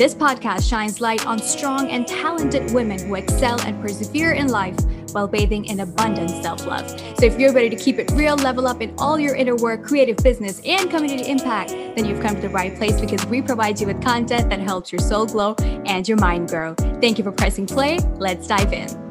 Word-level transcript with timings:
This 0.00 0.14
podcast 0.14 0.66
shines 0.66 1.02
light 1.02 1.26
on 1.26 1.38
strong 1.38 1.90
and 1.90 2.06
talented 2.06 2.72
women 2.72 2.98
who 2.98 3.16
excel 3.16 3.60
and 3.60 3.78
persevere 3.82 4.32
in 4.32 4.48
life 4.48 4.74
while 5.12 5.28
bathing 5.28 5.66
in 5.66 5.80
abundant 5.80 6.30
self 6.42 6.64
love. 6.64 6.88
So, 6.88 7.26
if 7.26 7.38
you're 7.38 7.52
ready 7.52 7.68
to 7.68 7.76
keep 7.76 7.98
it 7.98 8.10
real, 8.12 8.34
level 8.36 8.66
up 8.66 8.80
in 8.80 8.94
all 8.96 9.20
your 9.20 9.36
inner 9.36 9.56
work, 9.56 9.84
creative 9.84 10.16
business, 10.16 10.58
and 10.64 10.88
community 10.88 11.28
impact, 11.30 11.72
then 11.72 12.06
you've 12.06 12.22
come 12.22 12.34
to 12.34 12.40
the 12.40 12.48
right 12.48 12.74
place 12.74 12.98
because 12.98 13.26
we 13.26 13.42
provide 13.42 13.78
you 13.78 13.88
with 13.88 14.00
content 14.00 14.48
that 14.48 14.60
helps 14.60 14.90
your 14.90 15.00
soul 15.00 15.26
glow 15.26 15.54
and 15.84 16.08
your 16.08 16.16
mind 16.16 16.48
grow. 16.48 16.74
Thank 17.02 17.18
you 17.18 17.24
for 17.24 17.32
pressing 17.32 17.66
play. 17.66 17.98
Let's 18.16 18.46
dive 18.46 18.72
in. 18.72 19.09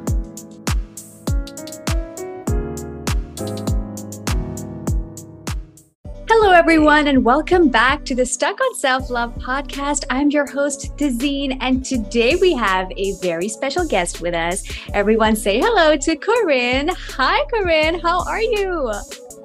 Everyone, 6.60 7.08
and 7.08 7.24
welcome 7.24 7.70
back 7.70 8.04
to 8.04 8.14
the 8.14 8.26
STUK 8.26 8.60
on 8.60 8.76
Self 8.76 9.10
Love 9.10 9.34
podcast. 9.36 10.04
I'm 10.10 10.30
your 10.30 10.46
host, 10.46 10.94
Tazeen, 10.98 11.58
and 11.62 11.86
today 11.86 12.36
we 12.36 12.54
have 12.54 12.92
a 12.98 13.14
very 13.22 13.48
special 13.48 13.88
guest 13.88 14.20
with 14.20 14.34
us. 14.34 14.66
Everyone 14.94 15.38
say 15.38 15.60
hello 15.62 15.96
to 15.96 16.18
Korynne. 16.18 16.94
Hi, 17.16 17.46
Korynne. 17.46 18.02
How 18.02 18.26
are 18.26 18.42
you? 18.42 18.92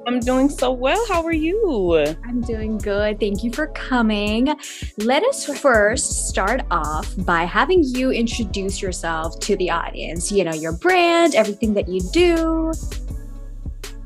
I'm 0.09 0.19
doing 0.19 0.49
so 0.49 0.73
well. 0.73 1.03
How 1.09 1.23
are 1.23 1.33
you? 1.33 1.95
I'm 2.25 2.41
doing 2.41 2.79
good. 2.79 3.21
Thank 3.21 3.45
you 3.45 3.53
for 3.53 3.69
coming. 3.69 4.53
Let 4.99 5.23
us 5.23 5.47
first 5.61 6.27
start 6.27 6.63
off 6.73 7.15
by 7.19 7.45
having 7.45 7.85
you 7.85 8.11
introduce 8.11 8.83
yourself 8.83 9.39
to 9.39 9.57
the 9.57 9.71
audience. 9.71 10.33
You 10.33 10.43
know, 10.43 10.53
your 10.53 10.73
brand, 10.73 11.37
everything 11.37 11.75
that 11.75 11.89
you 11.89 12.01
do. 12.13 12.73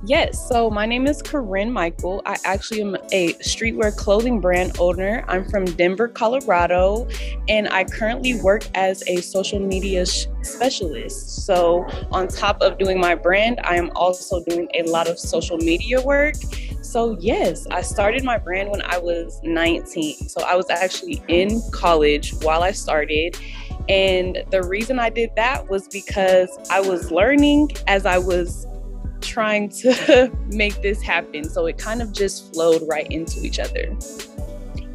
Yes, 0.04 0.48
so 0.48 0.70
my 0.70 0.86
name 0.86 1.08
is 1.08 1.20
Korynne 1.22 1.72
Mykal. 1.72 2.22
I 2.24 2.36
actually 2.44 2.82
am 2.82 2.96
a 3.10 3.32
streetwear 3.34 3.94
clothing 3.96 4.40
brand 4.40 4.76
owner. 4.78 5.24
I'm 5.26 5.44
from 5.50 5.64
Denver, 5.64 6.06
Colorado, 6.06 7.08
and 7.48 7.68
I 7.68 7.82
currently 7.82 8.40
work 8.40 8.62
as 8.76 9.02
a 9.08 9.20
social 9.20 9.58
media 9.58 10.06
sh- 10.06 10.26
specialist. 10.42 11.44
So, 11.44 11.84
on 12.12 12.28
top 12.28 12.62
of 12.62 12.78
doing 12.78 13.00
my 13.00 13.16
brand, 13.16 13.58
I 13.64 13.74
am 13.74 13.90
also 13.96 14.44
doing 14.44 14.68
a 14.74 14.84
lot 14.84 15.08
of 15.08 15.18
social 15.18 15.56
media 15.56 16.00
work. 16.00 16.36
So, 16.80 17.16
yes, 17.18 17.66
I 17.72 17.82
started 17.82 18.22
my 18.22 18.38
brand 18.38 18.70
when 18.70 18.82
I 18.82 18.98
was 18.98 19.40
19. 19.42 20.28
So, 20.28 20.42
I 20.42 20.54
was 20.54 20.70
actually 20.70 21.20
in 21.26 21.60
college 21.72 22.34
while 22.42 22.62
I 22.62 22.70
started. 22.70 23.36
And 23.88 24.44
the 24.50 24.62
reason 24.62 25.00
I 25.00 25.10
did 25.10 25.30
that 25.34 25.68
was 25.68 25.88
because 25.88 26.56
I 26.70 26.80
was 26.80 27.10
learning 27.10 27.70
as 27.88 28.06
I 28.06 28.18
was 28.18 28.66
trying 29.20 29.68
to 29.70 30.30
make 30.48 30.80
this 30.82 31.02
happen. 31.02 31.44
So 31.44 31.66
it 31.66 31.78
kind 31.78 32.02
of 32.02 32.12
just 32.12 32.52
flowed 32.52 32.82
right 32.88 33.06
into 33.10 33.44
each 33.44 33.58
other. 33.58 33.96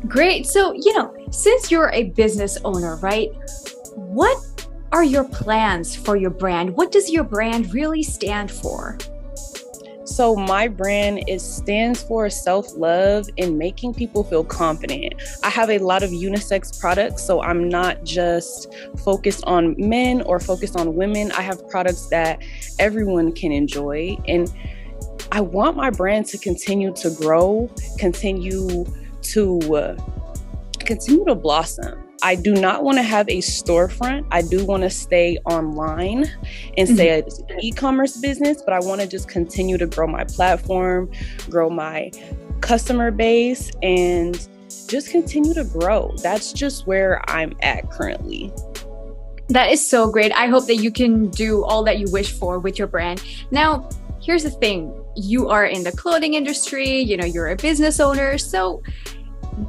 Great. 0.07 0.45
So, 0.45 0.73
you 0.73 0.93
know, 0.93 1.15
since 1.31 1.71
you're 1.71 1.89
a 1.91 2.03
business 2.11 2.57
owner, 2.65 2.97
right? 2.97 3.30
What 3.95 4.38
are 4.91 5.03
your 5.03 5.23
plans 5.23 5.95
for 5.95 6.15
your 6.15 6.30
brand? 6.30 6.75
What 6.75 6.91
does 6.91 7.09
your 7.09 7.23
brand 7.23 7.73
really 7.73 8.03
stand 8.03 8.52
for? 8.52 8.97
So 10.05 10.35
my 10.35 10.67
brand 10.67 11.23
is 11.27 11.43
stands 11.43 12.03
for 12.03 12.29
self-love 12.29 13.29
and 13.37 13.57
making 13.57 13.93
people 13.93 14.23
feel 14.23 14.43
confident. 14.43 15.13
I 15.43 15.49
have 15.49 15.69
a 15.69 15.79
lot 15.79 16.03
of 16.03 16.09
unisex 16.09 16.79
products, 16.79 17.23
so 17.23 17.41
I'm 17.41 17.69
not 17.69 18.03
just 18.03 18.73
focused 19.03 19.43
on 19.45 19.75
men 19.77 20.21
or 20.23 20.39
focused 20.39 20.75
on 20.75 20.95
women. 20.95 21.31
I 21.31 21.41
have 21.41 21.67
products 21.69 22.07
that 22.07 22.43
everyone 22.79 23.31
can 23.31 23.51
enjoy 23.51 24.17
and 24.27 24.53
I 25.31 25.41
want 25.41 25.75
my 25.75 25.89
brand 25.89 26.27
to 26.27 26.37
continue 26.37 26.93
to 26.93 27.09
grow, 27.09 27.69
continue 27.97 28.85
to 29.23 29.75
uh, 29.75 29.95
continue 30.86 31.26
to 31.26 31.36
blossom. 31.36 32.03
I 32.22 32.36
do 32.36 32.53
not 32.53 32.84
want 32.84 32.98
to 32.98 33.03
have 33.03 33.28
a 33.28 33.39
storefront. 33.39 34.26
I 34.31 34.42
do 34.42 34.66
want 34.66 34.84
to 34.84 34.89
stay 34.89 35.38
online 35.45 36.26
and 36.77 36.88
say 36.88 37.21
mm-hmm. 37.21 37.52
an 37.52 37.60
e-commerce 37.61 38.17
business, 38.17 38.61
but 38.64 38.73
I 38.73 38.80
want 38.80 39.02
to 39.02 39.08
just 39.08 39.27
continue 39.27 39.77
to 39.77 39.88
grow 39.88 40.08
my 40.08 40.23
platform, 40.23 41.11
grow 41.49 41.70
my 41.70 42.11
customer 42.61 43.11
base 43.11 43.72
and 43.82 44.48
just 44.88 45.11
continue 45.11 45.54
to 45.54 45.66
grow. 45.66 46.14
That's 46.22 46.54
just 46.54 46.88
where 46.88 47.22
I'm 47.30 47.54
at 47.61 47.89
currently. 47.92 48.54
That 49.49 49.72
is 49.72 49.86
so 49.86 50.10
great. 50.10 50.32
I 50.32 50.48
hope 50.48 50.67
that 50.67 50.77
you 50.77 50.92
can 50.92 51.30
do 51.30 51.66
all 51.66 51.83
that 51.83 51.99
you 51.99 52.05
wish 52.10 52.32
for 52.32 52.58
with 52.60 52.80
your 52.80 52.88
brand. 52.88 53.22
Now, 53.52 53.89
here's 54.22 54.43
the 54.43 54.49
thing. 54.49 54.93
You 55.16 55.49
are 55.49 55.66
in 55.66 55.83
the 55.83 55.92
clothing 55.92 56.33
industry, 56.36 56.99
you 56.99 57.17
know, 57.17 57.26
you're 57.26 57.49
a 57.49 57.58
business 57.58 57.99
owner. 57.99 58.38
So, 58.38 58.82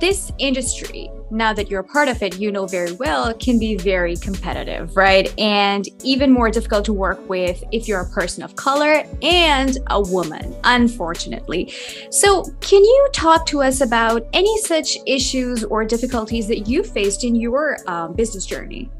this 0.00 0.32
industry, 0.38 1.10
now 1.30 1.52
that 1.52 1.70
you're 1.70 1.80
a 1.80 1.84
part 1.84 2.08
of 2.08 2.22
it, 2.22 2.38
you 2.38 2.50
know 2.50 2.66
very 2.66 2.92
well, 2.92 3.32
can 3.34 3.58
be 3.58 3.76
very 3.76 4.16
competitive, 4.16 4.96
right? 4.96 5.32
And 5.38 5.86
even 6.02 6.30
more 6.30 6.50
difficult 6.50 6.84
to 6.86 6.92
work 6.92 7.28
with 7.28 7.62
if 7.72 7.88
you're 7.88 8.00
a 8.00 8.08
person 8.08 8.42
of 8.42 8.56
color 8.56 9.04
and 9.22 9.78
a 9.88 10.00
woman, 10.00 10.54
unfortunately. 10.64 11.72
So, 12.10 12.44
can 12.60 12.82
you 12.82 13.08
talk 13.12 13.46
to 13.46 13.62
us 13.62 13.80
about 13.80 14.26
any 14.32 14.56
such 14.62 14.96
issues 15.06 15.64
or 15.64 15.84
difficulties 15.84 16.48
that 16.48 16.68
you 16.68 16.82
faced 16.82 17.24
in 17.24 17.34
your 17.34 17.78
um, 17.86 18.14
business 18.14 18.46
journey? 18.46 18.90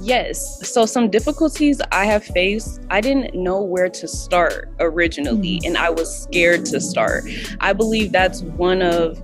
Yes. 0.00 0.68
So, 0.70 0.84
some 0.84 1.08
difficulties 1.08 1.80
I 1.90 2.04
have 2.04 2.24
faced, 2.24 2.80
I 2.90 3.00
didn't 3.00 3.34
know 3.34 3.62
where 3.62 3.88
to 3.88 4.06
start 4.06 4.70
originally, 4.78 5.56
mm-hmm. 5.56 5.66
and 5.66 5.78
I 5.78 5.88
was 5.90 6.22
scared 6.22 6.66
to 6.66 6.80
start. 6.80 7.24
I 7.60 7.72
believe 7.72 8.12
that's 8.12 8.42
one 8.42 8.82
of 8.82 9.22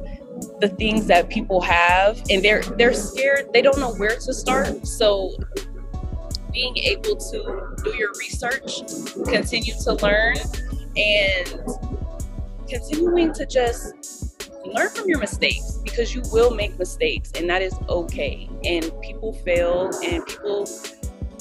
the 0.60 0.68
things 0.78 1.06
that 1.06 1.28
people 1.28 1.60
have 1.60 2.22
and 2.30 2.42
they're 2.42 2.62
they're 2.78 2.94
scared 2.94 3.48
they 3.52 3.62
don't 3.62 3.78
know 3.78 3.94
where 3.94 4.16
to 4.16 4.32
start 4.32 4.86
so 4.86 5.34
being 6.52 6.76
able 6.78 7.16
to 7.16 7.74
do 7.84 7.94
your 7.96 8.10
research 8.18 8.80
continue 9.26 9.74
to 9.82 9.94
learn 10.02 10.36
and 10.96 11.62
continuing 12.68 13.32
to 13.32 13.46
just 13.46 14.48
learn 14.64 14.90
from 14.90 15.08
your 15.08 15.18
mistakes 15.18 15.78
because 15.84 16.14
you 16.14 16.22
will 16.32 16.54
make 16.54 16.78
mistakes 16.78 17.32
and 17.36 17.48
that 17.48 17.62
is 17.62 17.74
okay 17.88 18.48
and 18.64 18.92
people 19.00 19.32
fail 19.32 19.90
and 20.04 20.24
people 20.26 20.66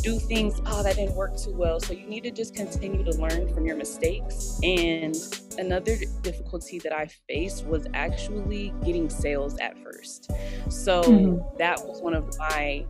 do 0.02 0.20
things, 0.20 0.62
oh, 0.66 0.84
that 0.84 0.96
didn't 0.96 1.16
work 1.16 1.38
too 1.38 1.52
well. 1.52 1.80
So 1.80 1.94
you 1.94 2.08
need 2.08 2.24
to 2.24 2.32
just 2.32 2.56
continue 2.56 3.04
to 3.04 3.12
learn 3.18 3.54
from 3.54 3.66
your 3.66 3.76
mistakes. 3.76 4.60
And 4.64 5.16
another 5.60 5.98
difficulty 6.22 6.80
that 6.80 6.94
I 6.94 7.08
faced 7.28 7.66
was 7.66 7.86
actually 7.94 8.74
getting 8.84 9.10
sales 9.10 9.58
at 9.60 9.78
first. 9.80 10.32
So 10.70 11.04
mm-hmm. 11.04 11.58
that 11.58 11.80
was 11.86 12.02
one 12.02 12.14
of 12.14 12.38
my 12.38 12.86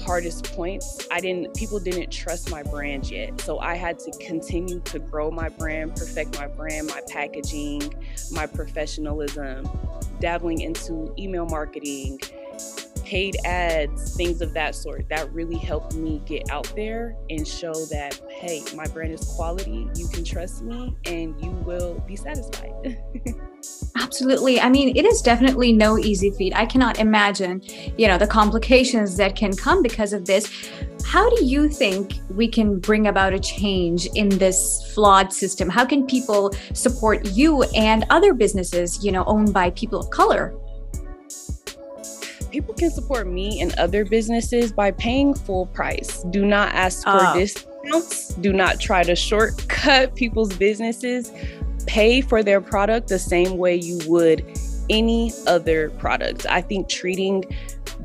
hardest 0.00 0.44
points. 0.52 1.06
I 1.10 1.20
didn't, 1.20 1.54
people 1.54 1.80
didn't 1.80 2.10
trust 2.10 2.50
my 2.50 2.62
brand 2.62 3.10
yet. 3.10 3.40
So 3.40 3.58
I 3.58 3.74
had 3.74 3.98
to 4.00 4.12
continue 4.24 4.80
to 4.80 4.98
grow 4.98 5.30
my 5.30 5.48
brand, 5.48 5.96
perfect 5.96 6.38
my 6.38 6.46
brand, 6.46 6.88
my 6.88 7.00
packaging, 7.08 7.92
my 8.30 8.46
professionalism, 8.46 9.68
dabbling 10.20 10.60
into 10.60 11.12
email 11.18 11.46
marketing 11.46 12.20
paid 13.06 13.36
ads, 13.44 14.16
things 14.16 14.40
of 14.40 14.52
that 14.52 14.74
sort. 14.74 15.08
That 15.08 15.32
really 15.32 15.56
helped 15.56 15.94
me 15.94 16.20
get 16.26 16.50
out 16.50 16.70
there 16.74 17.16
and 17.30 17.46
show 17.46 17.72
that, 17.86 18.20
hey, 18.28 18.64
my 18.74 18.86
brand 18.88 19.12
is 19.12 19.24
quality. 19.36 19.88
You 19.94 20.08
can 20.08 20.24
trust 20.24 20.62
me 20.62 20.94
and 21.04 21.40
you 21.42 21.50
will 21.50 22.02
be 22.06 22.16
satisfied. 22.16 22.98
Absolutely. 23.96 24.60
I 24.60 24.68
mean, 24.68 24.96
it 24.96 25.04
is 25.04 25.22
definitely 25.22 25.72
no 25.72 25.98
easy 25.98 26.30
feat. 26.32 26.54
I 26.54 26.66
cannot 26.66 26.98
imagine, 26.98 27.62
you 27.96 28.08
know, 28.08 28.18
the 28.18 28.26
complications 28.26 29.16
that 29.16 29.36
can 29.36 29.54
come 29.54 29.82
because 29.82 30.12
of 30.12 30.26
this. 30.26 30.70
How 31.04 31.30
do 31.30 31.44
you 31.44 31.68
think 31.68 32.14
we 32.30 32.48
can 32.48 32.80
bring 32.80 33.06
about 33.06 33.32
a 33.32 33.38
change 33.38 34.06
in 34.14 34.28
this 34.28 34.90
flawed 34.94 35.32
system? 35.32 35.68
How 35.68 35.84
can 35.84 36.06
people 36.06 36.52
support 36.74 37.24
you 37.28 37.62
and 37.74 38.04
other 38.10 38.34
businesses, 38.34 39.04
you 39.04 39.12
know, 39.12 39.24
owned 39.26 39.54
by 39.54 39.70
people 39.70 40.00
of 40.00 40.10
color? 40.10 40.54
People 42.56 42.72
can 42.72 42.90
support 42.90 43.26
me 43.26 43.60
and 43.60 43.78
other 43.78 44.02
businesses 44.02 44.72
by 44.72 44.90
paying 44.90 45.34
full 45.34 45.66
price. 45.66 46.22
Do 46.30 46.46
not 46.46 46.72
ask 46.72 47.04
for 47.04 47.10
oh. 47.20 47.34
discounts. 47.38 48.28
Do 48.36 48.50
not 48.50 48.80
try 48.80 49.02
to 49.02 49.14
shortcut 49.14 50.14
people's 50.14 50.56
businesses. 50.56 51.30
Pay 51.86 52.22
for 52.22 52.42
their 52.42 52.62
product 52.62 53.08
the 53.08 53.18
same 53.18 53.58
way 53.58 53.76
you 53.76 54.00
would 54.06 54.42
any 54.88 55.34
other 55.46 55.90
product. 55.98 56.46
I 56.48 56.62
think 56.62 56.88
treating 56.88 57.44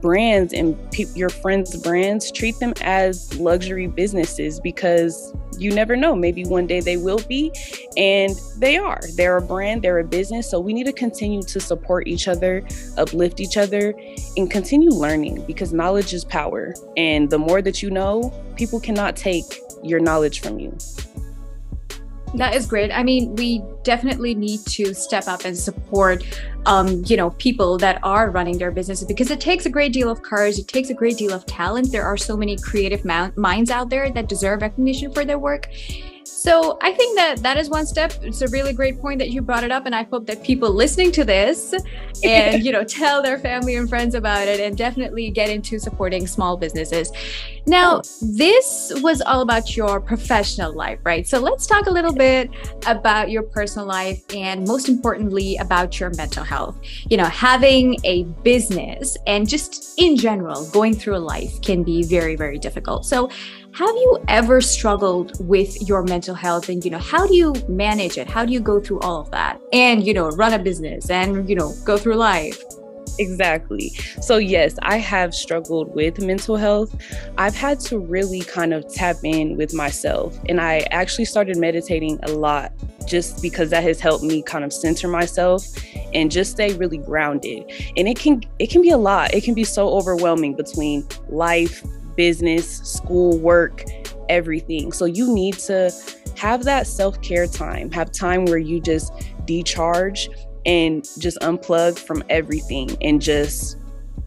brands 0.02 0.54
and 0.54 0.76
pe- 0.92 1.06
your 1.16 1.30
friends' 1.30 1.78
brands, 1.78 2.32
treat 2.32 2.58
them 2.60 2.74
as 2.82 3.34
luxury 3.40 3.88
businesses 3.88 4.60
because 4.60 5.34
you 5.58 5.72
never 5.72 5.96
know. 5.96 6.16
Maybe 6.16 6.44
one 6.46 6.68
day 6.68 6.80
they 6.80 6.98
will 6.98 7.20
be, 7.28 7.52
and 7.96 8.36
they 8.58 8.78
are. 8.78 9.02
They're 9.16 9.38
a 9.38 9.42
brand, 9.42 9.84
they're 9.84 10.00
a 10.00 10.04
business. 10.04 10.50
So 10.50 10.60
we 10.60 10.74
need 10.74 10.86
to 10.86 10.94
continue 10.94 11.44
to 11.44 11.60
support 11.60 12.08
each 12.08 12.28
other, 12.28 12.66
uplift 12.98 13.40
each 13.40 13.58
other, 13.58 13.94
and 14.38 14.50
continue 14.50 14.90
learning 14.90 15.46
because 15.46 15.74
knowledge 15.74 16.14
is 16.14 16.26
power. 16.26 16.74
And 16.98 17.30
the 17.30 17.38
more 17.38 17.62
that 17.62 17.84
you 17.84 17.92
know, 17.92 18.34
people 18.56 18.80
cannot 18.80 19.16
take 19.16 19.46
your 19.84 20.00
knowledge 20.00 20.42
from 20.42 20.60
you. 20.60 20.78
That 22.36 22.56
is 22.56 22.66
great. 22.66 22.92
I 22.92 23.04
mean, 23.04 23.36
we 23.36 23.62
definitely 23.84 24.36
need 24.36 24.66
to 24.68 24.94
step 24.94 25.28
up 25.28 25.44
and 25.44 25.58
support, 25.58 26.24
um, 26.66 27.04
you 27.06 27.18
know, 27.18 27.32
people 27.32 27.78
that 27.80 28.00
are 28.04 28.30
running 28.30 28.58
their 28.58 28.72
businesses 28.72 29.06
because 29.06 29.32
it 29.32 29.42
takes 29.42 29.66
a 29.66 29.70
great 29.70 29.92
deal 29.92 30.10
of 30.10 30.22
courage. 30.22 30.58
It 30.58 30.68
takes 30.70 30.90
a 30.90 30.94
great 30.94 31.18
deal 31.18 31.34
of 31.34 31.46
talent. 31.46 31.92
There 31.92 32.06
are 32.06 32.16
so 32.16 32.38
many 32.38 32.58
creative 32.58 33.04
minds 33.04 33.70
out 33.70 33.90
there 33.90 34.10
that 34.12 34.30
deserve 34.30 34.62
recognition 34.62 35.12
for 35.12 35.26
their 35.26 35.40
work. 35.40 35.68
So 36.24 36.78
I 36.82 36.92
think 36.94 37.18
that 37.18 37.38
that 37.44 37.58
is 37.58 37.70
one 37.70 37.86
step. 37.86 38.14
It's 38.22 38.42
a 38.42 38.48
really 38.48 38.74
great 38.74 39.00
point 39.00 39.20
that 39.20 39.30
you 39.30 39.42
brought 39.42 39.64
it 39.64 39.72
up, 39.72 39.86
and 39.86 39.96
I 39.96 40.04
hope 40.04 40.26
that 40.28 40.44
people 40.44 40.72
listening 40.72 41.12
to 41.14 41.24
this 41.24 41.74
and 42.24 42.64
you 42.64 42.72
know 42.72 42.84
tell 42.84 43.22
their 43.22 43.38
family 43.40 43.76
and 43.76 43.88
friends 43.88 44.16
about 44.16 44.48
it, 44.48 44.60
and 44.60 44.78
definitely 44.78 45.30
get 45.30 45.50
into 45.50 45.80
supporting 45.80 46.28
small 46.28 46.58
businesses. 46.58 47.12
Now, 47.68 48.02
this 48.22 48.92
was 48.98 49.22
all 49.22 49.42
about 49.42 49.78
your 49.78 50.02
professional 50.02 50.74
life, 50.74 51.00
right? 51.04 51.28
So 51.28 51.40
let's 51.40 51.68
talk 51.68 51.86
a 51.86 51.92
little 51.92 52.14
bit 52.14 52.50
about 52.88 53.30
your 53.30 53.44
personal 53.44 53.88
life, 53.88 54.24
and 54.34 54.68
most 54.68 54.90
importantly, 54.90 55.58
about 55.58 56.00
your 56.00 56.10
mental 56.12 56.44
health. 56.44 56.80
You 57.10 57.18
know, 57.18 57.26
having 57.26 57.98
a 58.04 58.24
business 58.44 59.16
and 59.28 59.48
just 59.48 59.94
in 59.98 60.18
general, 60.18 60.68
going 60.72 60.96
through 60.96 61.18
a 61.18 61.20
life 61.20 61.62
can 61.62 61.84
be 61.84 62.04
very, 62.04 62.36
very 62.36 62.58
difficult. 62.58 63.06
So 63.06 63.30
have 63.74 63.96
you 63.96 64.24
ever 64.28 64.60
struggled 64.60 65.48
with 65.48 65.88
your 65.88 66.04
mental 66.04 66.36
health 66.36 66.68
and 66.68 66.84
you 66.84 66.92
know 66.92 67.00
how 67.00 67.26
do 67.26 67.36
you 67.36 67.54
manage 67.70 68.18
it? 68.18 68.30
How 68.30 68.46
do 68.46 68.52
you 68.52 68.60
go 68.60 68.82
through 68.82 69.00
all 69.00 69.22
of 69.22 69.32
that 69.32 69.62
and 69.72 70.06
you 70.06 70.14
know 70.14 70.30
run 70.32 70.54
a 70.54 70.60
business 70.60 71.10
and 71.10 71.48
you 71.48 71.56
know 71.56 71.74
go 71.86 71.98
through 71.98 72.16
life? 72.16 72.62
Exactly. 73.18 73.90
So 74.22 74.38
yes 74.38 74.78
i 74.82 74.98
have 74.98 75.34
struggled 75.34 75.94
with 75.96 76.20
mental 76.20 76.58
health. 76.58 76.96
I've 77.38 77.56
had 77.56 77.80
to 77.82 77.98
really 77.98 78.42
kind 78.42 78.74
of 78.74 78.92
tap 78.94 79.18
in 79.24 79.56
with 79.56 79.74
myself 79.74 80.38
and 80.50 80.60
i 80.60 80.80
actually 80.92 81.26
started 81.26 81.58
meditating 81.58 82.20
a 82.24 82.32
lot 82.32 82.74
just 83.08 83.42
because 83.42 83.70
that 83.70 83.84
has 83.84 84.00
helped 84.00 84.24
me 84.24 84.42
kind 84.42 84.64
of 84.64 84.74
center 84.74 85.08
myself 85.08 85.66
and 86.14 86.30
just 86.30 86.52
stay 86.52 86.74
really 86.74 86.98
grounded. 86.98 87.64
And 87.96 88.08
it 88.08 88.20
can 88.20 88.44
it 88.60 88.70
can 88.70 88.82
be 88.82 88.90
a 88.90 88.98
lot. 88.98 89.34
It 89.34 89.44
can 89.44 89.54
be 89.54 89.64
so 89.64 89.90
overwhelming 89.90 90.56
between 90.56 91.08
life 91.30 91.84
business, 92.22 92.78
school, 92.82 93.40
work, 93.40 93.84
everything. 94.30 94.92
So 94.92 95.06
you 95.06 95.34
need 95.34 95.56
to 95.70 95.92
have 96.38 96.66
that 96.66 96.86
self 96.86 97.20
care 97.24 97.48
time, 97.48 97.90
have 97.90 98.12
time 98.12 98.46
where 98.46 98.60
you 98.60 98.80
just 98.80 99.12
decharge 99.46 100.30
and 100.68 101.04
just 101.18 101.40
unplug 101.40 101.98
from 101.98 102.24
everything 102.30 102.96
and 103.02 103.20
just 103.20 103.78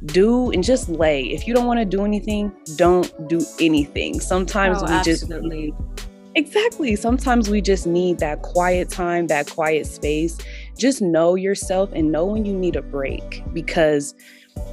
do 0.06 0.50
and 0.50 0.64
just 0.64 0.88
lay. 0.88 1.22
If 1.22 1.46
you 1.46 1.54
don't 1.54 1.68
want 1.68 1.78
to 1.78 1.84
do 1.84 2.04
anything, 2.04 2.50
don't 2.74 3.28
do 3.28 3.40
anything. 3.60 4.18
Sometimes 4.18 4.78
oh, 4.82 4.86
we 4.86 4.92
absolutely. 4.94 5.70
just 5.70 5.94
Exactly. 6.36 6.96
Sometimes 6.96 7.48
we 7.48 7.60
just 7.60 7.86
need 7.86 8.18
that 8.18 8.42
quiet 8.42 8.90
time, 8.90 9.28
that 9.28 9.48
quiet 9.48 9.86
space. 9.86 10.36
Just 10.76 11.00
know 11.00 11.34
yourself 11.34 11.90
and 11.92 12.10
know 12.10 12.24
when 12.26 12.44
you 12.44 12.54
need 12.54 12.76
a 12.76 12.82
break 12.82 13.42
because 13.52 14.14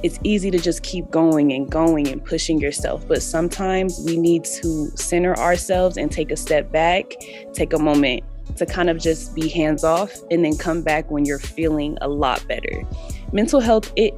it's 0.02 0.18
easy 0.24 0.50
to 0.50 0.58
just 0.58 0.82
keep 0.82 1.10
going 1.10 1.52
and 1.52 1.70
going 1.70 2.08
and 2.08 2.24
pushing 2.24 2.60
yourself. 2.60 3.06
But 3.06 3.22
sometimes 3.22 4.00
we 4.04 4.16
need 4.16 4.44
to 4.44 4.90
center 4.96 5.36
ourselves 5.36 5.96
and 5.96 6.10
take 6.10 6.30
a 6.30 6.36
step 6.36 6.72
back, 6.72 7.12
take 7.52 7.72
a 7.72 7.78
moment 7.78 8.24
to 8.56 8.66
kind 8.66 8.90
of 8.90 8.98
just 8.98 9.34
be 9.34 9.48
hands 9.48 9.84
off 9.84 10.12
and 10.30 10.44
then 10.44 10.56
come 10.56 10.82
back 10.82 11.10
when 11.10 11.24
you're 11.24 11.38
feeling 11.38 11.96
a 12.00 12.08
lot 12.08 12.44
better. 12.48 12.82
Mental 13.32 13.60
health, 13.60 13.92
it 13.96 14.14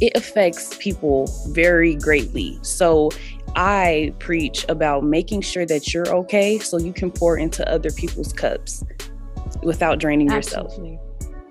it 0.00 0.16
affects 0.16 0.76
people 0.78 1.26
very 1.48 1.96
greatly. 1.96 2.56
So 2.62 3.10
I 3.56 4.14
preach 4.20 4.64
about 4.68 5.02
making 5.02 5.40
sure 5.40 5.66
that 5.66 5.92
you're 5.92 6.08
okay 6.08 6.58
so 6.60 6.78
you 6.78 6.92
can 6.92 7.10
pour 7.10 7.36
into 7.36 7.68
other 7.68 7.90
people's 7.90 8.32
cups 8.32 8.84
without 9.62 9.98
draining 9.98 10.30
Absolutely. 10.30 10.92
yourself. 10.92 11.08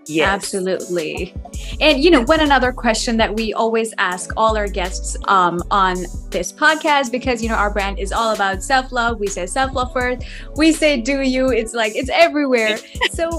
Yes. 0.10 0.28
Absolutely. 0.28 1.34
And 1.82 2.04
you 2.04 2.10
know, 2.10 2.22
one 2.24 2.40
another 2.40 2.72
question 2.72 3.18
that 3.18 3.36
we 3.36 3.54
always 3.54 3.94
ask 3.98 4.32
all 4.38 4.58
our 4.58 4.68
guests 4.68 5.18
um, 5.28 5.62
on 5.72 5.98
this 6.30 6.52
podcast, 6.52 7.12
because 7.12 7.44
you 7.44 7.50
know 7.50 7.56
our 7.56 7.70
brand 7.70 8.00
is 8.00 8.12
all 8.12 8.34
about 8.34 8.64
self-love. 8.64 9.20
We 9.20 9.28
say 9.28 9.46
self-love 9.46 9.92
first. 9.94 10.26
We 10.56 10.72
say 10.72 11.02
do 11.02 11.22
you. 11.22 11.50
It's 11.50 11.74
like 11.74 11.96
it's 11.96 12.10
everywhere. 12.10 12.78
So, 13.12 13.30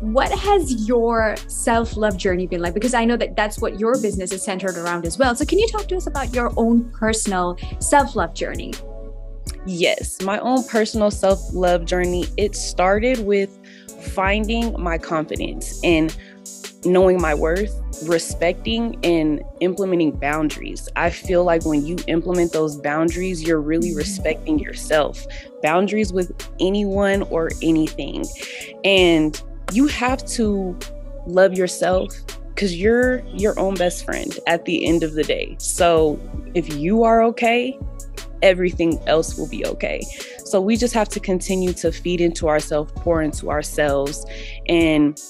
what 0.00 0.32
has 0.32 0.88
your 0.88 1.36
self-love 1.46 2.16
journey 2.16 2.46
been 2.46 2.60
like? 2.60 2.74
Because 2.74 2.94
I 2.94 3.04
know 3.04 3.16
that 3.16 3.36
that's 3.36 3.60
what 3.60 3.78
your 3.78 3.92
business 4.00 4.32
is 4.32 4.42
centered 4.42 4.76
around 4.76 5.06
as 5.06 5.16
well. 5.16 5.34
So, 5.36 5.44
can 5.44 5.58
you 5.58 5.68
talk 5.68 5.86
to 5.88 5.96
us 5.96 6.08
about 6.08 6.34
your 6.34 6.52
own 6.56 6.90
personal 6.90 7.56
self-love 7.78 8.34
journey? 8.34 8.72
Yes, 9.66 10.20
my 10.22 10.38
own 10.40 10.64
personal 10.64 11.10
self-love 11.10 11.84
journey. 11.84 12.26
It 12.36 12.56
started 12.56 13.24
with 13.24 13.57
finding 14.00 14.80
my 14.80 14.98
confidence 14.98 15.80
and 15.82 16.16
knowing 16.84 17.20
my 17.20 17.34
worth, 17.34 17.74
respecting 18.04 18.96
and 19.04 19.42
implementing 19.60 20.12
boundaries. 20.12 20.88
I 20.96 21.10
feel 21.10 21.44
like 21.44 21.64
when 21.64 21.84
you 21.84 21.96
implement 22.06 22.52
those 22.52 22.76
boundaries, 22.76 23.42
you're 23.42 23.60
really 23.60 23.90
mm-hmm. 23.90 23.98
respecting 23.98 24.58
yourself. 24.58 25.26
Boundaries 25.62 26.12
with 26.12 26.32
anyone 26.60 27.22
or 27.24 27.50
anything. 27.62 28.24
And 28.84 29.40
you 29.72 29.86
have 29.88 30.24
to 30.26 30.78
love 31.26 31.54
yourself 31.54 32.14
because 32.54 32.74
you're 32.74 33.20
your 33.28 33.58
own 33.58 33.74
best 33.74 34.04
friend 34.04 34.38
at 34.46 34.64
the 34.64 34.84
end 34.86 35.02
of 35.02 35.14
the 35.14 35.22
day. 35.24 35.56
So 35.58 36.18
if 36.54 36.74
you 36.74 37.04
are 37.04 37.22
okay, 37.24 37.78
everything 38.42 38.98
else 39.06 39.36
will 39.36 39.48
be 39.48 39.64
okay. 39.66 40.02
So 40.48 40.62
we 40.62 40.78
just 40.78 40.94
have 40.94 41.10
to 41.10 41.20
continue 41.20 41.74
to 41.74 41.92
feed 41.92 42.22
into 42.22 42.48
ourselves, 42.48 42.90
pour 42.96 43.20
into 43.20 43.50
ourselves, 43.50 44.24
and 44.66 45.20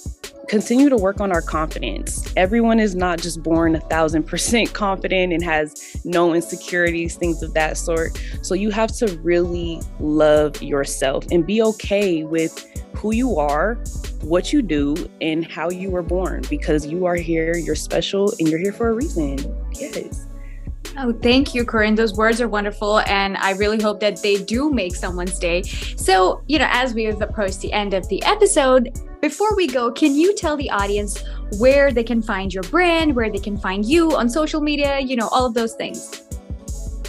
continue 0.46 0.88
to 0.88 0.96
work 0.96 1.20
on 1.20 1.32
our 1.32 1.42
confidence. 1.42 2.32
Everyone 2.36 2.78
is 2.78 2.94
not 2.94 3.20
just 3.20 3.42
born 3.42 3.74
a 3.74 3.80
thousand 3.80 4.28
percent 4.28 4.72
confident 4.72 5.32
and 5.32 5.42
has 5.42 6.00
no 6.04 6.34
insecurities, 6.34 7.16
things 7.16 7.42
of 7.42 7.52
that 7.54 7.76
sort. 7.76 8.16
So 8.42 8.54
you 8.54 8.70
have 8.70 8.92
to 8.98 9.18
really 9.24 9.80
love 9.98 10.62
yourself 10.62 11.26
and 11.32 11.44
be 11.44 11.62
okay 11.62 12.22
with 12.22 12.64
who 12.94 13.12
you 13.12 13.38
are, 13.38 13.74
what 14.22 14.52
you 14.52 14.62
do, 14.62 14.94
and 15.20 15.44
how 15.44 15.68
you 15.68 15.90
were 15.90 16.02
born 16.02 16.44
because 16.48 16.86
you 16.86 17.06
are 17.06 17.16
here, 17.16 17.56
you're 17.56 17.74
special, 17.74 18.32
and 18.38 18.48
you're 18.48 18.60
here 18.60 18.72
for 18.72 18.90
a 18.90 18.94
reason. 18.94 19.36
Yes. 19.72 20.27
Oh, 21.00 21.12
thank 21.12 21.54
you, 21.54 21.64
Korynne. 21.64 21.94
Those 21.94 22.14
words 22.14 22.40
are 22.40 22.48
wonderful. 22.48 22.98
And 23.00 23.36
I 23.36 23.52
really 23.52 23.80
hope 23.80 24.00
that 24.00 24.20
they 24.20 24.42
do 24.42 24.68
make 24.68 24.96
someone's 24.96 25.38
day. 25.38 25.62
So, 25.62 26.42
you 26.48 26.58
know, 26.58 26.66
as 26.70 26.92
we 26.92 27.04
have 27.04 27.22
approached 27.22 27.60
the 27.60 27.72
end 27.72 27.94
of 27.94 28.08
the 28.08 28.20
episode, 28.24 28.98
before 29.20 29.54
we 29.54 29.68
go, 29.68 29.92
can 29.92 30.16
you 30.16 30.34
tell 30.34 30.56
the 30.56 30.68
audience 30.70 31.22
where 31.58 31.92
they 31.92 32.02
can 32.02 32.20
find 32.20 32.52
your 32.52 32.64
brand, 32.64 33.14
where 33.14 33.30
they 33.30 33.38
can 33.38 33.56
find 33.56 33.84
you 33.84 34.16
on 34.16 34.28
social 34.28 34.60
media, 34.60 34.98
you 34.98 35.14
know, 35.14 35.28
all 35.28 35.46
of 35.46 35.54
those 35.54 35.74
things? 35.74 36.24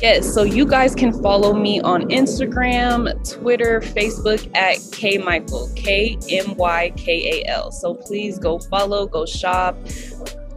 Yes, 0.03 0.31
so 0.31 0.43
you 0.43 0.67
guys 0.67 0.93
can 0.93 1.11
follow 1.11 1.53
me 1.53 1.81
on 1.81 2.03
Instagram, 2.09 3.11
Twitter, 3.27 3.81
Facebook 3.81 4.49
at 4.55 4.77
K 4.91 5.17
Mykal, 5.17 5.75
K 5.75 6.17
M 6.29 6.55
Y 6.55 6.93
K 6.95 7.41
A 7.43 7.49
L. 7.49 7.71
So 7.71 7.95
please 7.95 8.37
go 8.37 8.59
follow, 8.59 9.07
go 9.07 9.25
shop 9.25 9.75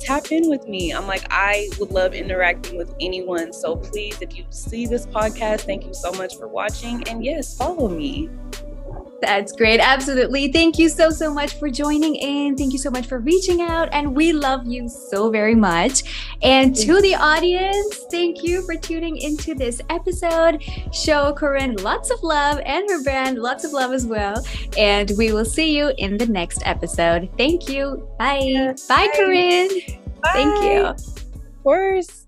tap 0.02 0.32
in 0.32 0.49
with 0.49 0.68
me. 0.68 0.92
I'm 0.92 1.06
like, 1.06 1.25
I 1.30 1.68
would 1.78 1.90
love 1.90 2.14
interacting 2.14 2.76
with 2.76 2.94
anyone. 3.00 3.52
So 3.52 3.76
please, 3.76 4.21
if 4.21 4.37
you 4.37 4.44
see 4.50 4.87
this 4.87 5.06
podcast, 5.06 5.62
thank 5.62 5.87
you 5.87 5.94
so 5.94 6.12
much 6.12 6.37
for 6.37 6.49
watching. 6.49 7.06
And 7.09 7.25
yes, 7.25 7.56
follow 7.56 7.88
me. 7.88 8.28
That's 9.23 9.52
great. 9.52 9.79
Absolutely. 9.79 10.50
Thank 10.50 10.81
you 10.81 10.88
so, 10.88 11.09
so 11.11 11.33
much 11.33 11.55
for 11.55 11.71
joining 11.71 12.17
in. 12.17 12.57
Thank 12.57 12.73
you 12.73 12.79
so 12.79 12.91
much 12.91 13.07
for 13.07 13.21
reaching 13.21 13.61
out. 13.61 13.88
And 13.93 14.17
we 14.17 14.33
love 14.33 14.67
you 14.67 14.88
so 14.88 15.31
very 15.31 15.55
much. 15.55 16.35
And 16.43 16.75
to 16.75 17.00
the 17.00 17.14
audience, 17.14 18.00
thank 18.11 18.43
you 18.43 18.62
for 18.62 18.75
tuning 18.75 19.17
into 19.19 19.55
this 19.55 19.81
episode. 19.91 20.61
Show 20.93 21.35
Korynne 21.35 21.81
lots 21.83 22.11
of 22.11 22.21
love 22.25 22.61
and 22.67 22.91
her 22.91 23.00
brand 23.05 23.38
lots 23.38 23.62
of 23.62 23.73
love 23.73 23.93
as 23.93 24.07
well. 24.07 24.45
And 24.76 25.12
we 25.17 25.33
will 25.33 25.45
see 25.45 25.76
you 25.76 25.93
in 25.99 26.19
the 26.19 26.26
next 26.26 26.61
episode. 26.67 27.31
Thank 27.38 27.69
you. 27.69 28.09
Bye. 28.19 28.75
Bye, 28.88 29.07
Bye. 29.07 29.11
Korynne. 29.17 29.99
Bye. 30.21 30.33
Thank 30.33 30.64
you. 30.64 30.81
Of 30.87 31.62
course. 31.62 32.26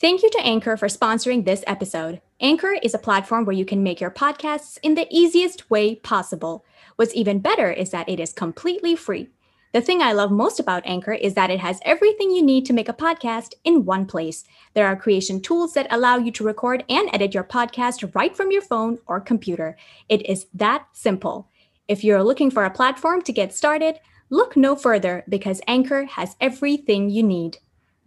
Thank 0.00 0.22
you 0.22 0.30
to 0.30 0.46
Anchor 0.46 0.76
for 0.76 0.86
sponsoring 0.86 1.44
this 1.44 1.64
episode. 1.66 2.20
Anchor 2.40 2.76
is 2.84 2.94
a 2.94 3.00
platform 3.00 3.44
where 3.44 3.56
you 3.56 3.64
can 3.64 3.82
make 3.82 4.00
your 4.00 4.12
podcasts 4.12 4.78
in 4.84 4.94
the 4.94 5.08
easiest 5.10 5.68
way 5.70 5.96
possible. 5.96 6.64
What's 6.94 7.16
even 7.16 7.40
better 7.40 7.72
is 7.72 7.90
that 7.90 8.08
it 8.08 8.20
is 8.20 8.32
completely 8.32 8.94
free. 8.94 9.28
The 9.72 9.80
thing 9.80 10.00
I 10.00 10.12
love 10.12 10.30
most 10.30 10.60
about 10.60 10.86
Anchor 10.86 11.14
is 11.14 11.34
that 11.34 11.50
it 11.50 11.58
has 11.58 11.80
everything 11.84 12.30
you 12.30 12.44
need 12.44 12.64
to 12.66 12.72
make 12.72 12.88
a 12.88 12.92
podcast 12.92 13.54
in 13.64 13.84
one 13.84 14.06
place. 14.06 14.44
There 14.74 14.86
are 14.86 14.94
creation 14.94 15.40
tools 15.40 15.74
that 15.74 15.88
allow 15.90 16.16
you 16.16 16.30
to 16.30 16.44
record 16.44 16.84
and 16.88 17.10
edit 17.12 17.34
your 17.34 17.42
podcast 17.42 18.14
right 18.14 18.36
from 18.36 18.52
your 18.52 18.62
phone 18.62 18.98
or 19.08 19.18
computer. 19.18 19.76
It 20.08 20.24
is 20.30 20.46
that 20.54 20.86
simple. 20.92 21.48
If 21.88 22.04
you're 22.04 22.22
looking 22.22 22.52
for 22.52 22.64
a 22.64 22.70
platform 22.70 23.20
to 23.22 23.32
get 23.32 23.52
started, 23.52 23.98
look 24.30 24.56
no 24.56 24.76
further 24.76 25.24
because 25.28 25.60
Anchor 25.66 26.04
has 26.04 26.36
everything 26.40 27.10
you 27.10 27.24
need. 27.24 27.58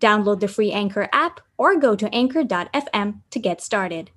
Download 0.02 0.40
the 0.40 0.48
free 0.48 0.72
Anchor 0.72 1.08
app 1.14 1.42
or 1.58 1.78
go 1.78 1.96
to 1.96 2.14
anchor.fm 2.14 3.22
to 3.30 3.40
get 3.40 3.62
started. 3.62 4.12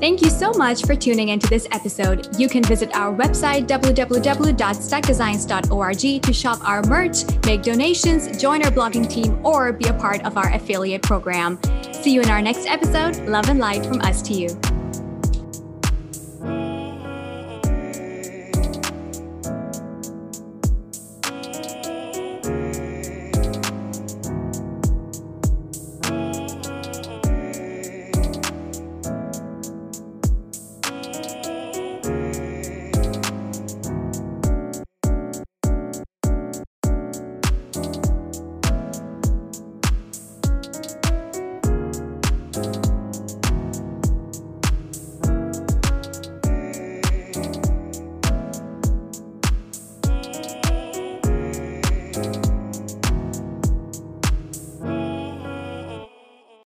Thank 0.00 0.22
you 0.22 0.30
so 0.30 0.52
much 0.54 0.86
for 0.86 0.96
tuning 0.96 1.28
into 1.28 1.46
this 1.48 1.68
episode. 1.72 2.34
You 2.38 2.48
can 2.48 2.64
visit 2.64 2.96
our 2.96 3.14
website 3.14 3.68
www.stukdesigns.org 3.68 6.22
to 6.22 6.32
shop 6.32 6.66
our 6.66 6.82
merch, 6.84 7.24
make 7.44 7.62
donations, 7.62 8.40
join 8.40 8.64
our 8.64 8.70
blogging 8.70 9.06
team, 9.10 9.38
or 9.44 9.74
be 9.74 9.88
a 9.88 9.92
part 9.92 10.24
of 10.24 10.38
our 10.38 10.50
affiliate 10.54 11.02
program. 11.02 11.60
See 11.92 12.14
you 12.14 12.22
in 12.22 12.30
our 12.30 12.40
next 12.40 12.66
episode. 12.66 13.18
Love 13.28 13.50
and 13.50 13.58
light 13.58 13.84
from 13.84 14.00
us 14.00 14.22
to 14.22 14.32
you. 14.32 14.48